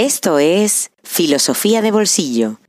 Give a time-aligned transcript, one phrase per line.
[0.00, 2.60] Esto es Filosofía de Bolsillo,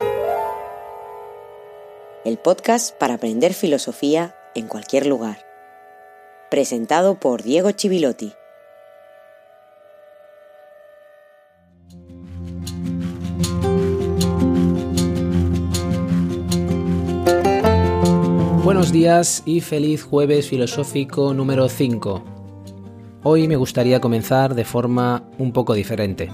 [2.24, 5.38] el podcast para aprender filosofía en cualquier lugar.
[6.50, 8.32] Presentado por Diego Chivilotti.
[18.64, 22.24] Buenos días y feliz jueves filosófico número 5.
[23.22, 26.32] Hoy me gustaría comenzar de forma un poco diferente,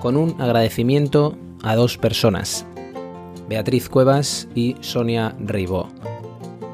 [0.00, 2.66] con un agradecimiento a dos personas,
[3.48, 5.88] Beatriz Cuevas y Sonia Reibó.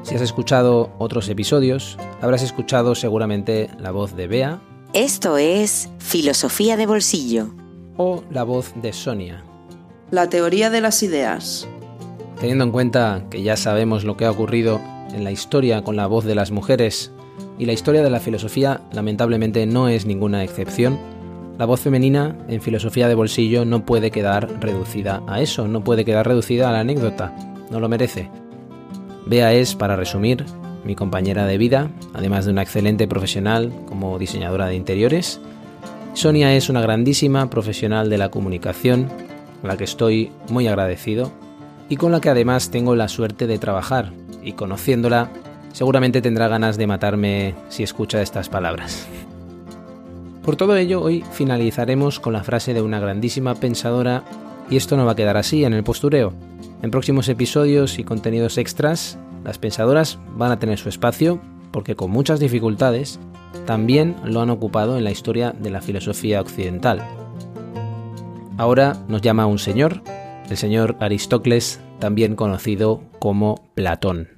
[0.03, 4.61] Si has escuchado otros episodios, habrás escuchado seguramente la voz de Bea.
[4.93, 7.49] Esto es Filosofía de Bolsillo.
[7.97, 9.43] O la voz de Sonia.
[10.09, 11.67] La teoría de las ideas.
[12.39, 14.79] Teniendo en cuenta que ya sabemos lo que ha ocurrido
[15.11, 17.11] en la historia con la voz de las mujeres,
[17.59, 20.97] y la historia de la filosofía lamentablemente no es ninguna excepción,
[21.57, 26.05] la voz femenina en filosofía de bolsillo no puede quedar reducida a eso, no puede
[26.05, 27.35] quedar reducida a la anécdota,
[27.71, 28.29] no lo merece.
[29.25, 30.45] Bea es, para resumir,
[30.83, 35.41] mi compañera de vida, además de una excelente profesional como diseñadora de interiores.
[36.13, 39.09] Sonia es una grandísima profesional de la comunicación,
[39.63, 41.31] a la que estoy muy agradecido
[41.89, 44.11] y con la que además tengo la suerte de trabajar,
[44.43, 45.31] y conociéndola,
[45.73, 49.07] seguramente tendrá ganas de matarme si escucha estas palabras.
[50.47, 54.23] Por todo ello, hoy finalizaremos con la frase de una grandísima pensadora,
[54.69, 56.31] y esto no va a quedar así en el postureo.
[56.81, 61.41] En próximos episodios y contenidos extras, las pensadoras van a tener su espacio,
[61.73, 63.19] porque con muchas dificultades,
[63.65, 67.05] también lo han ocupado en la historia de la filosofía occidental.
[68.57, 70.01] Ahora nos llama un señor,
[70.49, 74.36] el señor Aristócles, también conocido como Platón.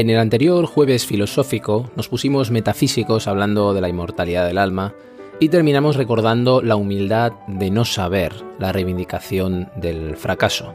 [0.00, 4.94] En el anterior jueves filosófico nos pusimos metafísicos hablando de la inmortalidad del alma
[5.40, 10.74] y terminamos recordando la humildad de no saber, la reivindicación del fracaso.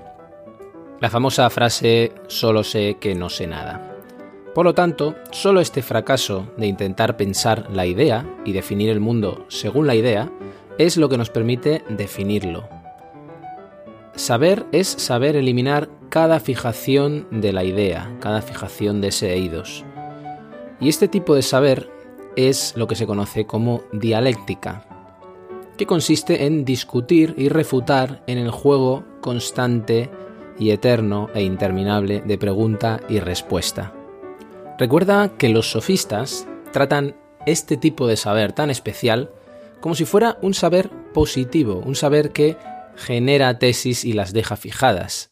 [0.99, 3.95] La famosa frase solo sé que no sé nada.
[4.53, 9.47] Por lo tanto, solo este fracaso de intentar pensar la idea y definir el mundo
[9.47, 10.31] según la idea
[10.77, 12.74] es lo que nos permite definirlo.
[14.15, 19.83] Saber es saber eliminar cada fijación de la idea, cada fijación de ese eidos.
[20.79, 21.89] Y este tipo de saber
[22.37, 24.85] es lo que se conoce como dialéctica,
[25.77, 30.09] que consiste en discutir y refutar en el juego constante
[30.57, 33.93] y eterno e interminable de pregunta y respuesta.
[34.79, 37.15] Recuerda que los sofistas tratan
[37.45, 39.29] este tipo de saber tan especial
[39.81, 42.57] como si fuera un saber positivo, un saber que
[42.95, 45.31] genera tesis y las deja fijadas,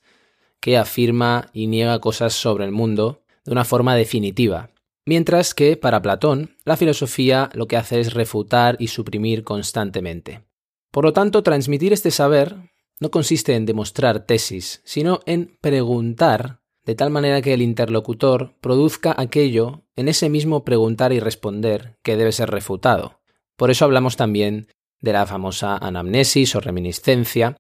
[0.59, 4.71] que afirma y niega cosas sobre el mundo de una forma definitiva.
[5.05, 10.43] Mientras que para Platón, la filosofía lo que hace es refutar y suprimir constantemente.
[10.91, 12.55] Por lo tanto, transmitir este saber
[12.99, 19.15] no consiste en demostrar tesis, sino en preguntar de tal manera que el interlocutor produzca
[19.17, 23.21] aquello en ese mismo preguntar y responder que debe ser refutado.
[23.55, 24.67] Por eso hablamos también
[25.03, 27.57] de la famosa anamnesis o reminiscencia,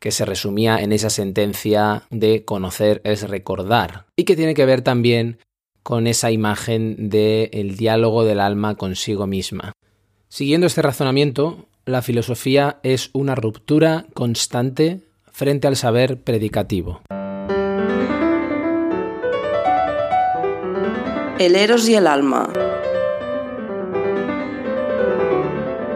[0.00, 4.80] que se resumía en esa sentencia de conocer es recordar, y que tiene que ver
[4.80, 5.38] también
[5.82, 9.72] con esa imagen del diálogo del alma consigo misma.
[10.28, 17.02] Siguiendo este razonamiento, la filosofía es una ruptura constante frente al saber predicativo.
[21.38, 22.52] El eros y el alma.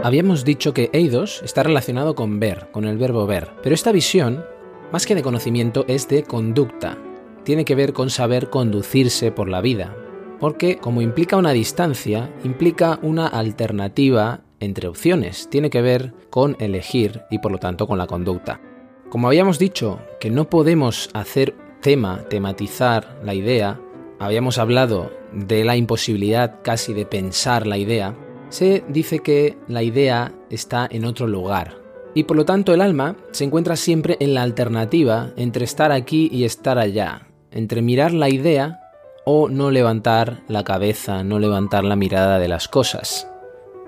[0.04, 4.44] Habíamos dicho que eidos está relacionado con ver, con el verbo ver, pero esta visión,
[4.92, 6.98] más que de conocimiento, es de conducta.
[7.42, 9.96] Tiene que ver con saber conducirse por la vida,
[10.38, 17.22] porque como implica una distancia, implica una alternativa entre opciones, tiene que ver con elegir
[17.30, 18.60] y por lo tanto con la conducta.
[19.08, 23.80] Como habíamos dicho que no podemos hacer tema, tematizar la idea,
[24.18, 28.14] habíamos hablado de la imposibilidad casi de pensar la idea,
[28.54, 31.76] se dice que la idea está en otro lugar.
[32.14, 36.30] Y por lo tanto el alma se encuentra siempre en la alternativa entre estar aquí
[36.32, 38.78] y estar allá, entre mirar la idea
[39.24, 43.28] o no levantar la cabeza, no levantar la mirada de las cosas,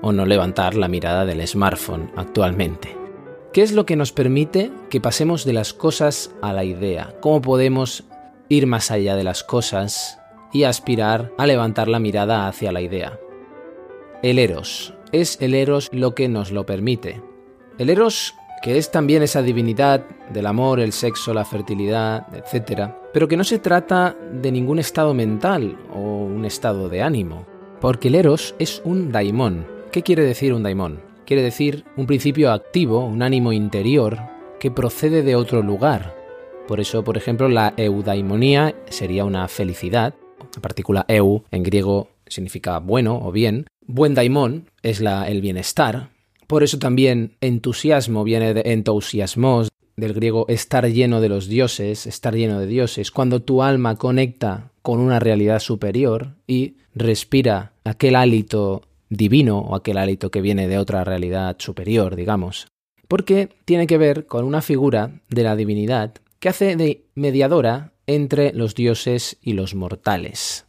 [0.02, 2.96] o no levantar la mirada del smartphone actualmente.
[3.52, 7.14] ¿Qué es lo que nos permite que pasemos de las cosas a la idea?
[7.20, 8.02] ¿Cómo podemos
[8.48, 10.18] ir más allá de las cosas
[10.52, 13.20] y aspirar a levantar la mirada hacia la idea?
[14.22, 14.94] El Eros.
[15.12, 17.22] Es el Eros lo que nos lo permite.
[17.78, 23.28] El Eros, que es también esa divinidad del amor, el sexo, la fertilidad, etc., pero
[23.28, 27.46] que no se trata de ningún estado mental o un estado de ánimo,
[27.80, 29.66] porque el eros es un daimón.
[29.90, 31.00] ¿Qué quiere decir un daimón?
[31.24, 34.18] Quiere decir un principio activo, un ánimo interior
[34.60, 36.14] que procede de otro lugar.
[36.68, 40.14] Por eso, por ejemplo, la eudaimonía sería una felicidad.
[40.54, 43.66] La partícula eu en griego significa bueno o bien.
[43.86, 46.10] Buen daimón es la, el bienestar.
[46.46, 52.34] Por eso también entusiasmo viene de entusiasmos, del griego estar lleno de los dioses, estar
[52.34, 53.10] lleno de dioses.
[53.10, 59.98] Cuando tu alma conecta con una realidad superior y respira aquel hálito divino o aquel
[59.98, 62.68] hálito que viene de otra realidad superior, digamos.
[63.08, 68.52] Porque tiene que ver con una figura de la divinidad que hace de mediadora entre
[68.52, 70.65] los dioses y los mortales.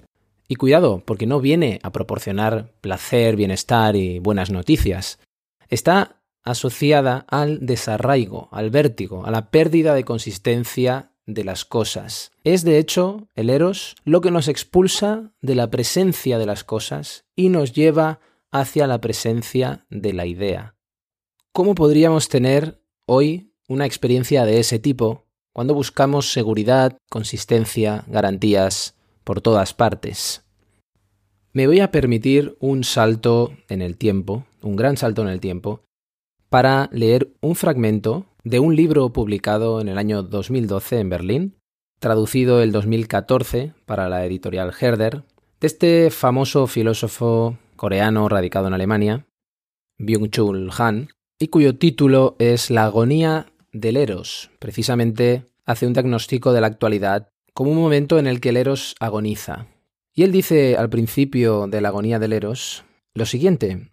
[0.48, 5.20] Y cuidado, porque no viene a proporcionar placer, bienestar y buenas noticias.
[5.68, 12.32] Está asociada al desarraigo, al vértigo, a la pérdida de consistencia de las cosas.
[12.46, 17.26] Es, de hecho, el eros lo que nos expulsa de la presencia de las cosas
[17.36, 20.76] y nos lleva hacia la presencia de la idea.
[21.52, 28.97] ¿Cómo podríamos tener hoy una experiencia de ese tipo cuando buscamos seguridad, consistencia, garantías
[29.28, 30.46] por todas partes?
[31.52, 35.84] Me voy a permitir un salto en el tiempo, un gran salto en el tiempo,
[36.48, 41.56] para leer un fragmento de un libro publicado en el año 2012 en Berlín,
[42.00, 45.24] traducido el 2014 para la editorial Herder,
[45.60, 49.26] de este famoso filósofo coreano radicado en Alemania,
[50.00, 54.52] Byung-Chul Han, y cuyo título es La agonía del Eros.
[54.60, 57.28] Precisamente hace un diagnóstico de la actualidad
[57.58, 59.66] como un momento en el que el Eros agoniza.
[60.14, 62.84] Y él dice al principio de la agonía del Eros
[63.16, 63.90] lo siguiente,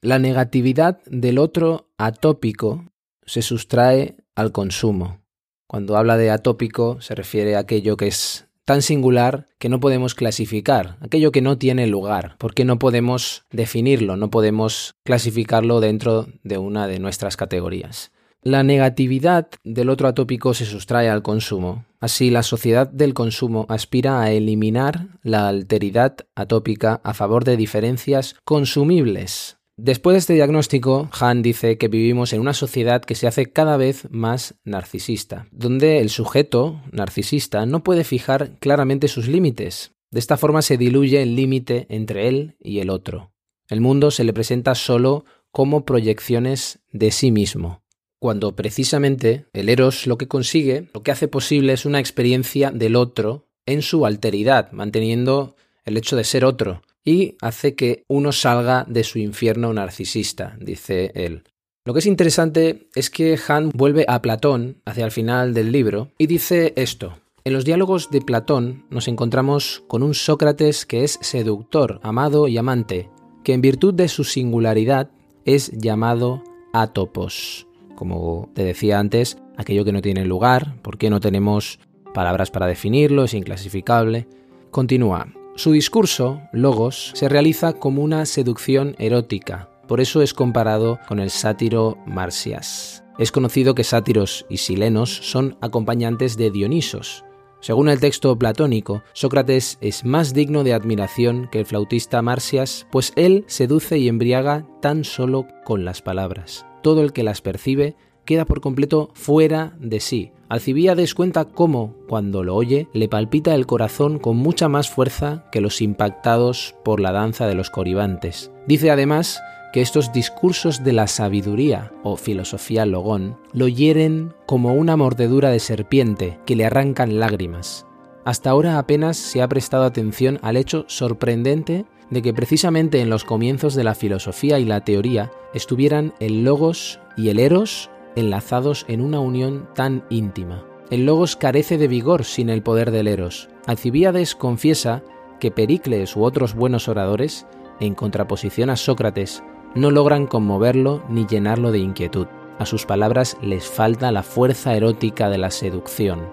[0.00, 2.84] la negatividad del otro atópico
[3.26, 5.18] se sustrae al consumo.
[5.66, 10.14] Cuando habla de atópico se refiere a aquello que es tan singular que no podemos
[10.14, 16.58] clasificar, aquello que no tiene lugar, porque no podemos definirlo, no podemos clasificarlo dentro de
[16.58, 18.12] una de nuestras categorías.
[18.42, 21.84] La negatividad del otro atópico se sustrae al consumo.
[22.00, 28.36] Así, la sociedad del consumo aspira a eliminar la alteridad atópica a favor de diferencias
[28.44, 33.52] consumibles, Después de este diagnóstico, Han dice que vivimos en una sociedad que se hace
[33.52, 39.92] cada vez más narcisista, donde el sujeto narcisista no puede fijar claramente sus límites.
[40.10, 43.30] De esta forma se diluye el límite entre él y el otro.
[43.68, 47.84] El mundo se le presenta solo como proyecciones de sí mismo,
[48.18, 52.96] cuando precisamente el Eros lo que consigue, lo que hace posible es una experiencia del
[52.96, 58.84] otro en su alteridad, manteniendo el hecho de ser otro, y hace que uno salga
[58.88, 61.44] de su infierno narcisista, dice él.
[61.84, 66.10] Lo que es interesante es que Han vuelve a Platón hacia el final del libro
[66.18, 67.18] y dice esto.
[67.44, 72.58] En los diálogos de Platón nos encontramos con un Sócrates que es seductor, amado y
[72.58, 73.08] amante,
[73.42, 75.10] que en virtud de su singularidad
[75.46, 76.42] es llamado
[76.74, 77.67] atopos.
[77.98, 81.80] Como te decía antes, aquello que no tiene lugar, porque no tenemos
[82.14, 84.28] palabras para definirlo, es inclasificable.
[84.70, 85.34] Continúa.
[85.56, 91.30] Su discurso, Logos, se realiza como una seducción erótica, por eso es comparado con el
[91.30, 93.02] sátiro Marsias.
[93.18, 97.24] Es conocido que sátiros y silenos son acompañantes de Dionisos.
[97.60, 103.12] Según el texto platónico, Sócrates es más digno de admiración que el flautista Marsias, pues
[103.16, 106.64] él seduce y embriaga tan solo con las palabras.
[106.82, 110.32] Todo el que las percibe queda por completo fuera de sí.
[110.48, 115.60] Alcibíades cuenta cómo, cuando lo oye, le palpita el corazón con mucha más fuerza que
[115.60, 118.50] los impactados por la danza de los coribantes.
[118.66, 119.40] Dice además
[119.72, 125.60] que estos discursos de la sabiduría o filosofía logón lo hieren como una mordedura de
[125.60, 127.86] serpiente que le arrancan lágrimas.
[128.24, 133.24] Hasta ahora apenas se ha prestado atención al hecho sorprendente de que precisamente en los
[133.24, 139.00] comienzos de la filosofía y la teoría estuvieran el logos y el eros enlazados en
[139.00, 140.64] una unión tan íntima.
[140.90, 143.48] El logos carece de vigor sin el poder del eros.
[143.66, 145.02] Alcibíades confiesa
[145.38, 147.46] que Pericles u otros buenos oradores,
[147.80, 149.42] en contraposición a Sócrates,
[149.74, 152.26] no logran conmoverlo ni llenarlo de inquietud.
[152.58, 156.28] A sus palabras les falta la fuerza erótica de la seducción.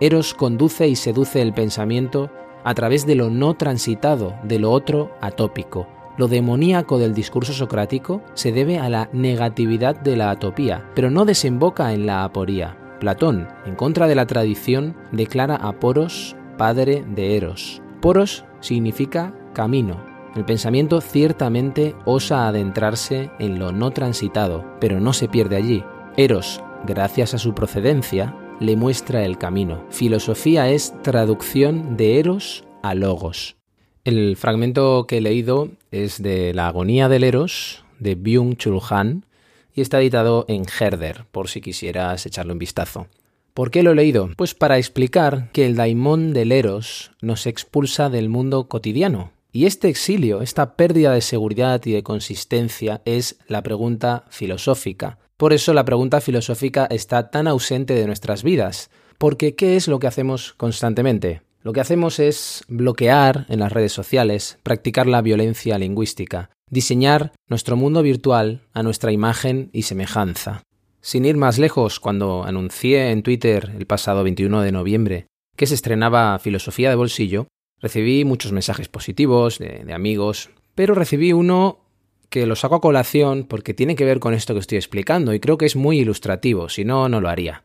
[0.00, 2.30] Eros conduce y seduce el pensamiento
[2.64, 5.86] a través de lo no transitado, de lo otro atópico,
[6.20, 11.24] lo demoníaco del discurso socrático se debe a la negatividad de la atopía, pero no
[11.24, 12.76] desemboca en la aporía.
[13.00, 17.80] Platón, en contra de la tradición, declara a Poros padre de Eros.
[18.02, 20.09] Poros significa camino.
[20.36, 25.82] El pensamiento ciertamente osa adentrarse en lo no transitado, pero no se pierde allí.
[26.16, 29.84] Eros, gracias a su procedencia, le muestra el camino.
[29.90, 33.56] Filosofía es traducción de eros a logos.
[34.04, 39.26] El fragmento que he leído es de La agonía del eros de Byung-Chul Han
[39.74, 43.08] y está editado en Herder, por si quisieras echarle un vistazo.
[43.52, 44.30] ¿Por qué lo he leído?
[44.36, 49.32] Pues para explicar que el daimón del eros nos expulsa del mundo cotidiano.
[49.52, 55.18] Y este exilio, esta pérdida de seguridad y de consistencia es la pregunta filosófica.
[55.36, 58.90] Por eso la pregunta filosófica está tan ausente de nuestras vidas.
[59.18, 61.42] Porque ¿qué es lo que hacemos constantemente?
[61.62, 67.76] Lo que hacemos es bloquear en las redes sociales, practicar la violencia lingüística, diseñar nuestro
[67.76, 70.62] mundo virtual a nuestra imagen y semejanza.
[71.02, 75.26] Sin ir más lejos, cuando anuncié en Twitter el pasado 21 de noviembre
[75.56, 77.48] que se estrenaba Filosofía de Bolsillo,
[77.80, 81.80] recibí muchos mensajes positivos de, amigos, pero recibí uno
[82.28, 85.40] que lo saco a colación porque tiene que ver con esto que estoy explicando y
[85.40, 87.64] creo que es muy ilustrativo, si no, no lo haría.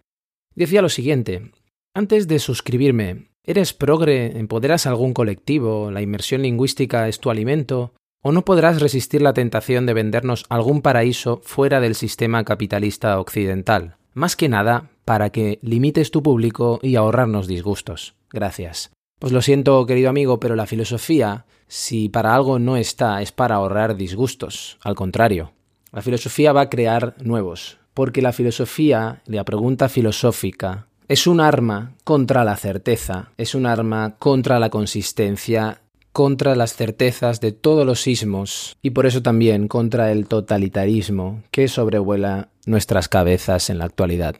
[0.55, 1.51] Decía lo siguiente,
[1.93, 4.37] antes de suscribirme ¿Eres progre?
[4.39, 5.91] ¿Empoderas algún colectivo?
[5.91, 7.93] ¿La inmersión lingüística es tu alimento?
[8.23, 13.97] ¿O no podrás resistir la tentación de vendernos algún paraíso fuera del sistema capitalista occidental?
[14.15, 18.15] Más que nada, para que limites tu público y ahorrarnos disgustos.
[18.31, 18.94] Gracias.
[19.25, 23.55] Pues lo siento, querido amigo, pero la filosofía, si para algo no está, es para
[23.55, 24.77] ahorrar disgustos.
[24.83, 25.51] Al contrario,
[25.91, 27.79] la filosofía va a crear nuevos.
[27.95, 34.13] Porque la filosofía, la pregunta filosófica, es un arma contra la certeza, es un arma
[34.19, 40.11] contra la consistencia, contra las certezas de todos los sismos y por eso también contra
[40.11, 44.35] el totalitarismo que sobrevuela nuestras cabezas en la actualidad.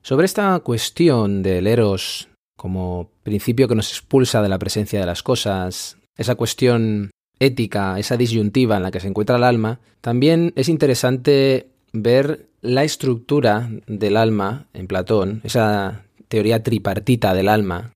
[0.00, 5.22] Sobre esta cuestión del eros como principio que nos expulsa de la presencia de las
[5.22, 10.68] cosas, esa cuestión ética, esa disyuntiva en la que se encuentra el alma, también es
[10.68, 17.92] interesante ver la estructura del alma en Platón, esa teoría tripartita del alma,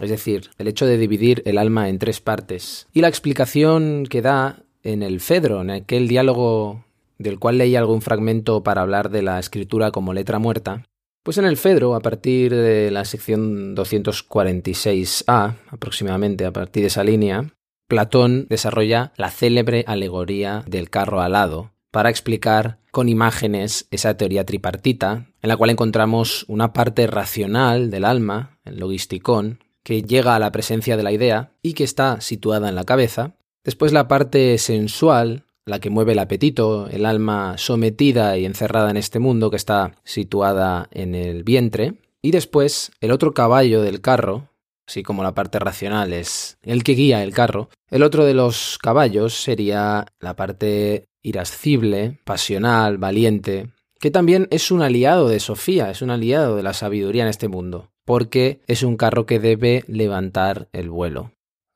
[0.00, 4.22] es decir, el hecho de dividir el alma en tres partes, y la explicación que
[4.22, 6.84] da en el Fedro, en aquel diálogo
[7.18, 10.84] del cual leí algún fragmento para hablar de la escritura como letra muerta,
[11.24, 17.02] pues en el Fedro, a partir de la sección 246a, aproximadamente a partir de esa
[17.02, 17.54] línea,
[17.88, 25.26] Platón desarrolla la célebre alegoría del carro alado, para explicar con imágenes esa teoría tripartita,
[25.40, 30.52] en la cual encontramos una parte racional del alma, el logisticón, que llega a la
[30.52, 35.44] presencia de la idea y que está situada en la cabeza, después la parte sensual,
[35.66, 39.96] la que mueve el apetito, el alma sometida y encerrada en este mundo que está
[40.04, 44.48] situada en el vientre, y después el otro caballo del carro,
[44.86, 48.78] así como la parte racional es el que guía el carro, el otro de los
[48.78, 56.02] caballos sería la parte irascible, pasional, valiente, que también es un aliado de Sofía, es
[56.02, 60.68] un aliado de la sabiduría en este mundo, porque es un carro que debe levantar
[60.72, 61.33] el vuelo.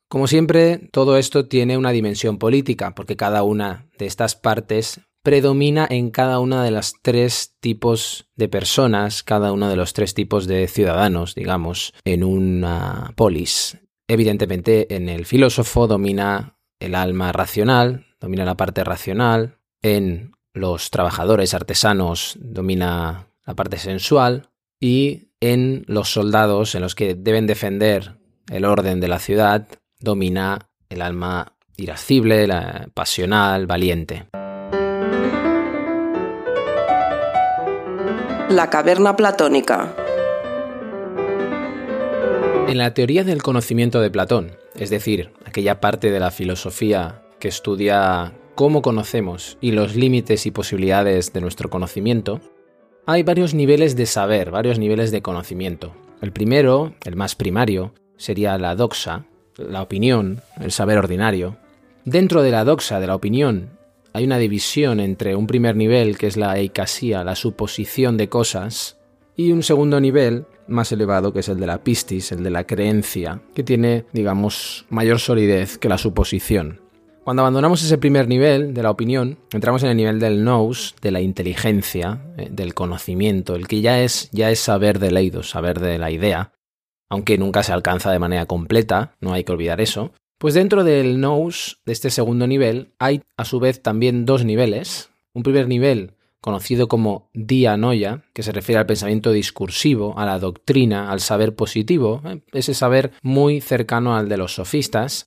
[0.09, 5.87] Como siempre, todo esto tiene una dimensión política, porque cada una de estas partes predomina
[5.91, 10.47] en cada una de las tres tipos de personas, cada uno de los tres tipos
[10.47, 13.77] de ciudadanos, digamos, en una polis.
[14.09, 21.53] Evidentemente, en el filósofo domina el alma racional, domina la parte racional, en los trabajadores
[21.53, 24.49] artesanos domina la parte sensual
[24.81, 28.19] y en los soldados en los que deben defender
[28.51, 29.69] el orden de la ciudad
[30.01, 34.27] domina el alma irascible, la pasional, valiente.
[38.49, 39.95] La caverna platónica.
[42.69, 47.49] En la teoría del conocimiento de Platón, es decir, aquella parte de la filosofía que
[47.49, 52.41] estudia cómo conocemos y los límites y posibilidades de nuestro conocimiento,
[53.07, 55.95] hay varios niveles de saber, varios niveles de conocimiento.
[56.21, 59.25] El primero, el más primario, sería la doxa,
[59.59, 61.57] la opinión, el saber ordinario.
[62.05, 63.71] Dentro de la doxa, de la opinión,
[64.13, 68.99] hay una división entre un primer nivel, que es la eicasía, la suposición de cosas,
[69.37, 72.65] y un segundo nivel, más elevado, que es el de la pistis, el de la
[72.65, 76.81] creencia, que tiene, digamos, mayor solidez que la suposición.
[77.25, 81.11] Cuando abandonamos ese primer nivel de la opinión, entramos en el nivel del nous, de
[81.11, 85.79] la inteligencia, eh, del conocimiento, el que ya es, ya es saber de leidos, saber
[85.79, 86.53] de la idea,
[87.09, 90.13] aunque nunca se alcanza de manera completa, no hay que olvidar eso.
[90.39, 95.11] Pues dentro del nous, de este segundo nivel, hay a su vez también dos niveles.
[95.35, 101.11] Un primer nivel conocido como dianoia, que se refiere al pensamiento discursivo, a la doctrina,
[101.11, 105.27] al saber positivo, eh, ese saber muy cercano al de los sofistas,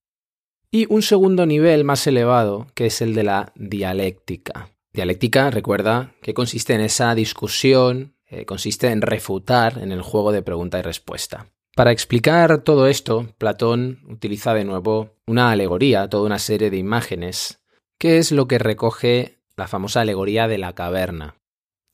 [0.71, 4.69] y un segundo nivel más elevado, que es el de la dialéctica.
[4.93, 10.41] Dialéctica, recuerda, que consiste en esa discusión, Eh, consiste en refutar en el juego de
[10.41, 11.47] pregunta y respuesta.
[11.75, 17.61] Para explicar todo esto, Platón utiliza de nuevo una alegoría, toda una serie de imágenes,
[17.97, 21.35] que es lo que recoge la famosa alegoría de la caverna.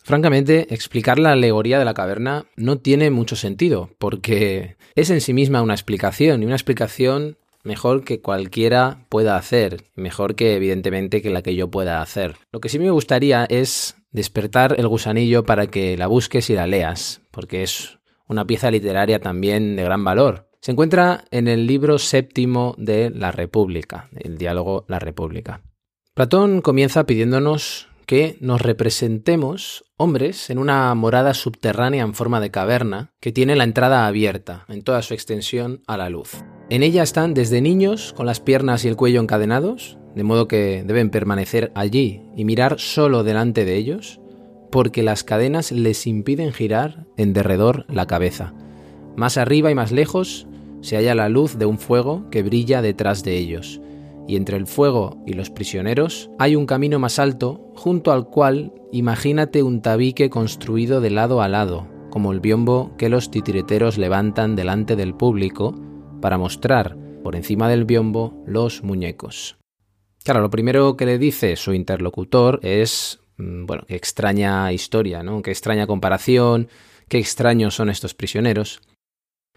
[0.04, 5.34] Francamente, explicar la alegoría de la caverna no tiene mucho sentido, porque es en sí
[5.34, 11.30] misma una explicación, y una explicación mejor que cualquiera pueda hacer, mejor que evidentemente que
[11.30, 12.38] la que yo pueda hacer.
[12.52, 16.66] Lo que sí me gustaría es despertar el gusanillo para que la busques y la
[16.66, 17.97] leas, porque es
[18.28, 20.50] una pieza literaria también de gran valor.
[20.62, 25.62] Se encuentra en el libro séptimo de La República, el diálogo La República.
[26.14, 33.12] Platón comienza pidiéndonos que nos representemos hombres en una morada subterránea en forma de caverna
[33.20, 36.44] que tiene la entrada abierta en toda su extensión a la luz.
[36.70, 40.84] En ella están desde niños con las piernas y el cuello encadenados, de modo que
[40.86, 44.22] deben permanecer allí y mirar solo delante de ellos,
[44.72, 48.54] porque las cadenas les impiden girar en derredor la cabeza.
[49.16, 50.48] Más arriba y más lejos
[50.82, 53.82] se halla la luz de un fuego que brilla detrás de ellos
[54.28, 58.74] y entre el fuego y los prisioneros hay un camino más alto, junto al cual
[58.92, 64.56] imagínate un tabique construido de lado a lado, como el biombo que los titireteros levantan
[64.56, 65.74] delante del público
[66.22, 69.58] para mostrar por encima del biombo los muñecos.
[70.24, 75.42] Claro, lo primero que le dice su interlocutor es, bueno, qué extraña historia, ¿no?
[75.42, 76.70] Qué extraña comparación,
[77.08, 78.82] qué extraños son estos prisioneros.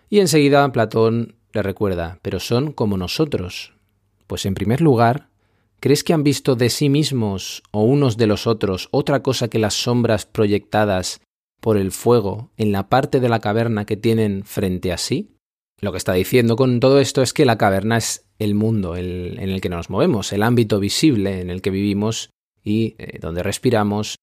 [0.08, 3.74] Y enseguida Platón le recuerda, pero son como nosotros,
[4.26, 5.28] pues en primer lugar,
[5.80, 9.58] ¿crees que han visto de sí mismos o unos de los otros otra cosa que
[9.58, 11.20] las sombras proyectadas
[11.60, 15.30] por el fuego en la parte de la caverna que tienen frente a sí?
[15.80, 19.38] Lo que está diciendo con todo esto es que la caverna es el mundo en
[19.38, 22.30] el que nos movemos, el ámbito visible en el que vivimos
[22.64, 24.16] y eh, donde respiramos.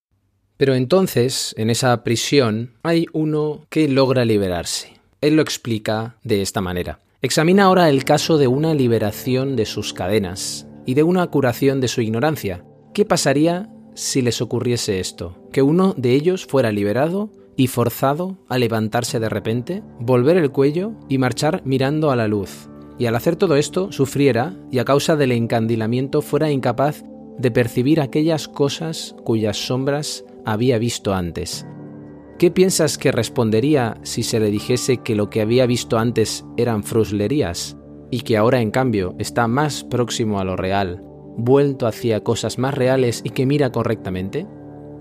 [0.58, 4.94] Pero entonces, en esa prisión, hay uno que logra liberarse.
[5.22, 7.00] Él lo explica de esta manera.
[7.22, 11.88] Examina ahora el caso de una liberación de sus cadenas y de una curación de
[11.88, 12.64] su ignorancia.
[12.94, 15.36] ¿Qué pasaría si les ocurriese esto?
[15.52, 20.94] ¿Que uno de ellos fuera liberado y forzado a levantarse de repente, volver el cuello
[21.10, 22.70] y marchar mirando a la luz?
[23.00, 27.04] Y al hacer todo esto sufriera y a causa del encandilamiento fuera incapaz
[27.38, 31.66] de percibir aquellas cosas cuyas sombras había visto antes.
[32.40, 36.84] ¿Qué piensas que respondería si se le dijese que lo que había visto antes eran
[36.84, 37.78] fruslerías
[38.12, 41.04] y que ahora en cambio está más próximo a lo real,
[41.36, 44.46] vuelto hacia cosas más reales y que mira correctamente?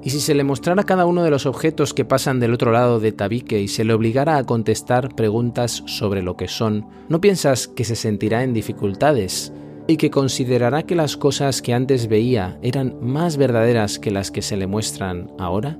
[0.02, 3.00] ¿Y si se le mostrara cada uno de los objetos que pasan del otro lado
[3.00, 7.68] de tabique y se le obligara a contestar preguntas sobre lo que son, ¿no piensas
[7.68, 9.52] que se sentirá en dificultades
[9.88, 14.42] y que considerará que las cosas que antes veía eran más verdaderas que las que
[14.42, 15.78] se le muestran ahora?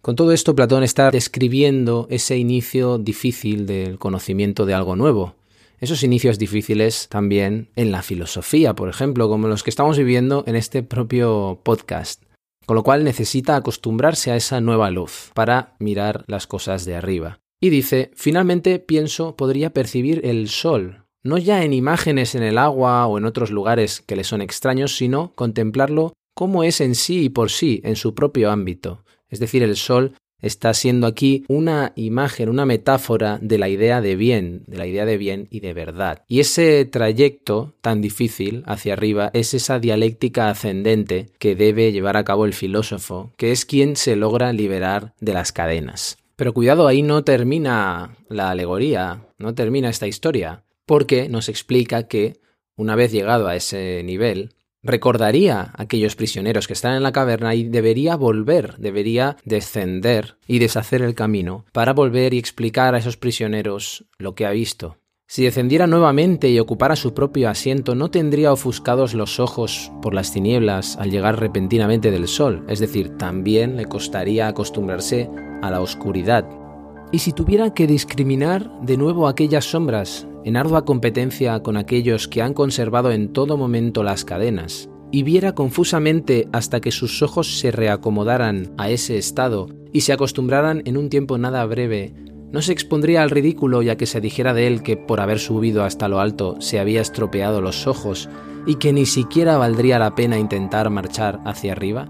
[0.00, 5.34] Con todo esto, Platón está describiendo ese inicio difícil del conocimiento de algo nuevo.
[5.80, 10.56] Esos inicios difíciles también en la filosofía, por ejemplo, como los que estamos viviendo en
[10.56, 12.22] este propio podcast.
[12.66, 17.40] Con lo cual necesita acostumbrarse a esa nueva luz para mirar las cosas de arriba.
[17.60, 23.06] Y dice, finalmente pienso podría percibir el sol, no ya en imágenes en el agua
[23.06, 27.28] o en otros lugares que le son extraños, sino contemplarlo como es en sí y
[27.28, 29.04] por sí, en su propio ámbito.
[29.28, 34.16] Es decir, el sol está siendo aquí una imagen, una metáfora de la idea de
[34.16, 36.22] bien, de la idea de bien y de verdad.
[36.28, 42.24] Y ese trayecto tan difícil hacia arriba es esa dialéctica ascendente que debe llevar a
[42.24, 46.18] cabo el filósofo, que es quien se logra liberar de las cadenas.
[46.36, 52.40] Pero cuidado, ahí no termina la alegoría, no termina esta historia, porque nos explica que,
[52.76, 57.54] una vez llegado a ese nivel, recordaría a aquellos prisioneros que están en la caverna
[57.54, 63.16] y debería volver, debería descender y deshacer el camino para volver y explicar a esos
[63.16, 64.96] prisioneros lo que ha visto.
[65.28, 70.32] Si descendiera nuevamente y ocupara su propio asiento, no tendría ofuscados los ojos por las
[70.32, 75.28] tinieblas al llegar repentinamente del sol, es decir, también le costaría acostumbrarse
[75.62, 76.65] a la oscuridad.
[77.12, 82.42] Y si tuviera que discriminar de nuevo aquellas sombras en ardua competencia con aquellos que
[82.42, 87.70] han conservado en todo momento las cadenas, y viera confusamente hasta que sus ojos se
[87.70, 92.12] reacomodaran a ese estado y se acostumbraran en un tiempo nada breve,
[92.52, 95.84] no se expondría al ridículo ya que se dijera de él que por haber subido
[95.84, 98.28] hasta lo alto se había estropeado los ojos
[98.66, 102.08] y que ni siquiera valdría la pena intentar marchar hacia arriba?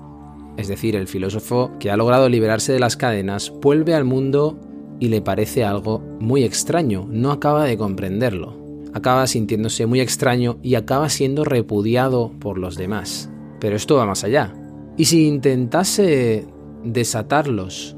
[0.57, 4.59] Es decir, el filósofo que ha logrado liberarse de las cadenas vuelve al mundo
[4.99, 8.57] y le parece algo muy extraño, no acaba de comprenderlo.
[8.95, 13.31] Acaba sintiéndose muy extraño y acaba siendo repudiado por los demás.
[13.61, 14.55] Pero esto va más allá.
[14.97, 16.47] ¿Y si intentase
[16.83, 17.97] desatarlos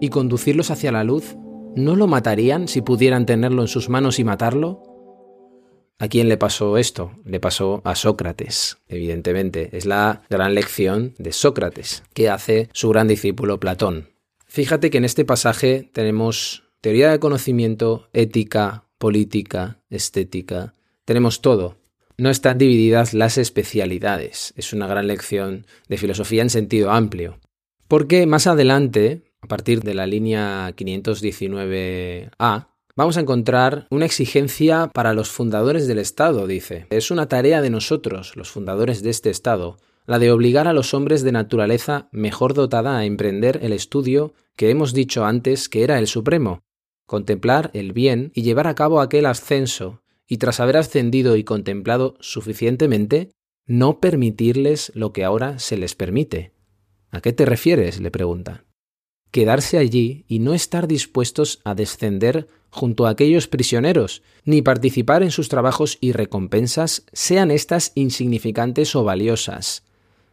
[0.00, 1.36] y conducirlos hacia la luz,
[1.74, 4.82] ¿no lo matarían si pudieran tenerlo en sus manos y matarlo?
[5.98, 7.12] ¿A quién le pasó esto?
[7.24, 9.70] Le pasó a Sócrates, evidentemente.
[9.74, 14.15] Es la gran lección de Sócrates, que hace su gran discípulo Platón.
[14.46, 20.74] Fíjate que en este pasaje tenemos teoría del conocimiento, ética, política, estética.
[21.04, 21.76] Tenemos todo.
[22.16, 24.54] No están divididas las especialidades.
[24.56, 27.38] Es una gran lección de filosofía en sentido amplio.
[27.88, 35.12] Porque más adelante, a partir de la línea 519A, vamos a encontrar una exigencia para
[35.12, 36.86] los fundadores del Estado, dice.
[36.90, 39.76] Es una tarea de nosotros, los fundadores de este Estado,
[40.06, 44.70] la de obligar a los hombres de naturaleza mejor dotada a emprender el estudio que
[44.70, 46.62] hemos dicho antes que era el supremo,
[47.06, 52.16] contemplar el bien y llevar a cabo aquel ascenso, y tras haber ascendido y contemplado
[52.20, 53.30] suficientemente,
[53.66, 56.52] no permitirles lo que ahora se les permite.
[57.10, 58.00] ¿A qué te refieres?
[58.00, 58.66] le pregunta
[59.36, 65.30] quedarse allí y no estar dispuestos a descender junto a aquellos prisioneros, ni participar en
[65.30, 69.82] sus trabajos y recompensas, sean éstas insignificantes o valiosas.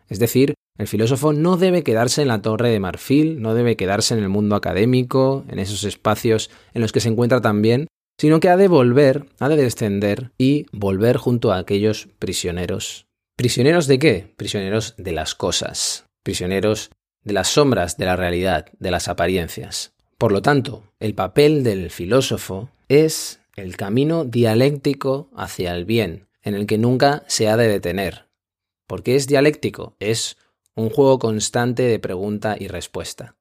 [0.10, 4.16] Es decir, el filósofo no debe quedarse en la torre de marfil, no debe quedarse
[4.16, 7.88] en el mundo académico, en esos espacios en los que se encuentra también,
[8.20, 13.06] sino que ha de volver, ha de descender y volver junto a aquellos prisioneros.
[13.36, 14.34] ¿Prisioneros de qué?
[14.38, 16.92] Prisioneros de las cosas, prisioneros
[17.24, 19.94] de las sombras de la realidad, de las apariencias.
[20.18, 26.56] Por lo tanto, el papel del filósofo es el camino dialéctico hacia el bien, en
[26.56, 28.26] el que nunca se ha de detener.
[28.88, 29.96] ¿Por qué es dialéctico?
[30.00, 30.38] Es
[30.76, 33.36] un juego constante de pregunta y respuesta.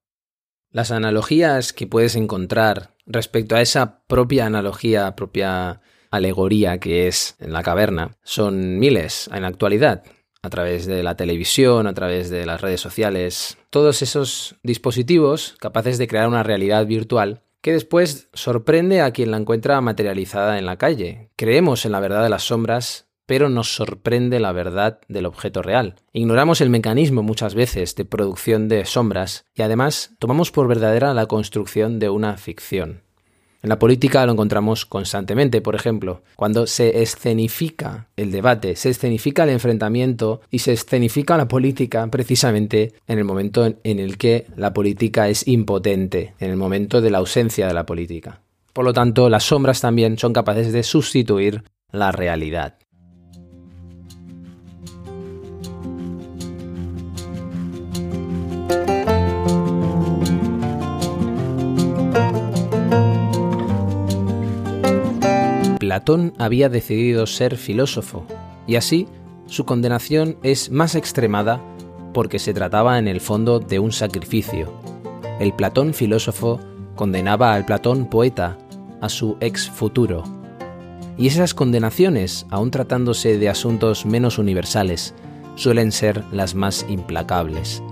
[0.71, 7.53] Las analogías que puedes encontrar respecto a esa propia analogía, propia alegoría que es en
[7.53, 10.05] la caverna, son miles en la actualidad
[10.43, 15.99] a través de la televisión, a través de las redes sociales, todos esos dispositivos capaces
[15.99, 20.79] de crear una realidad virtual que después sorprende a quien la encuentra materializada en la
[20.79, 21.31] calle.
[21.37, 25.95] Creemos en la verdad de las sombras, pero nos sorprende la verdad del objeto real.
[26.13, 31.25] Ignoramos el mecanismo muchas veces de producción de sombras y además tomamos por verdadera la
[31.25, 33.01] construcción de una ficción.
[33.63, 39.45] En la política lo encontramos constantemente, por ejemplo, cuando se escenifica el debate, se escenifica
[39.45, 44.75] el enfrentamiento y se escenifica la política precisamente en el momento en el que la
[44.75, 48.43] política es impotente, en el momento de la ausencia de la política.
[48.75, 52.77] Por lo tanto, las sombras también son capaces de sustituir la realidad.
[65.93, 68.25] Platón había decidido ser filósofo,
[68.67, 69.09] y así
[69.45, 71.61] su condenación es más extremada
[72.15, 74.73] porque se trataba en el fondo de un sacrificio.
[75.39, 76.59] El Platón filósofo
[76.95, 78.57] condenaba al Platón poeta
[79.03, 80.25] a su ex futuro.
[81.19, 85.13] Y esas condenaciones, aun tratándose de asuntos menos universales,
[85.57, 87.83] suelen ser las más implacables.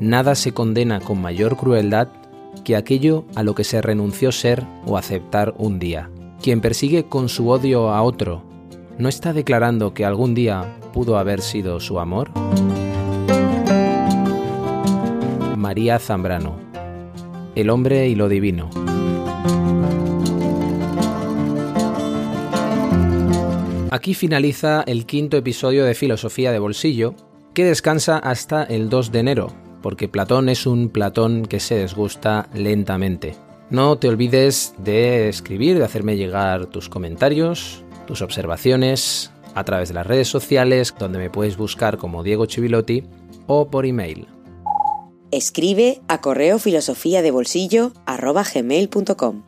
[0.00, 2.08] Nada se condena con mayor crueldad
[2.64, 6.10] que aquello a lo que se renunció ser o aceptar un día.
[6.42, 8.42] Quien persigue con su odio a otro,
[8.98, 12.30] ¿no está declarando que algún día pudo haber sido su amor?
[15.56, 16.56] María Zambrano,
[17.54, 18.70] El hombre y lo divino.
[23.90, 27.14] Aquí finaliza el quinto episodio de Filosofía de Bolsillo,
[27.54, 32.48] que descansa hasta el 2 de enero, porque Platón es un Platón que se desgusta
[32.52, 33.45] lentamente.
[33.68, 39.94] No te olvides de escribir, de hacerme llegar tus comentarios, tus observaciones a través de
[39.94, 43.04] las redes sociales, donde me puedes buscar como Diego Chivilotti
[43.46, 44.28] o por email.
[45.32, 49.42] Escribe a correo filosofía de bolsillo gmail.com.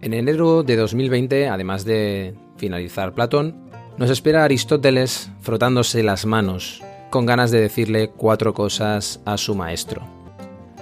[0.00, 7.26] En enero de 2020, además de finalizar Platón, nos espera Aristóteles frotándose las manos, con
[7.26, 10.02] ganas de decirle cuatro cosas a su maestro.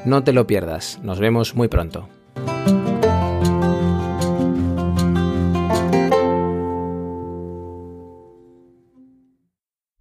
[0.06, 2.08] No te lo pierdas, nos vemos muy pronto.